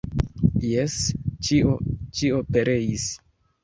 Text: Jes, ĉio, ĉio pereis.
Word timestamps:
Jes, 0.69 0.95
ĉio, 1.51 1.79
ĉio 2.19 2.45
pereis. 2.53 3.11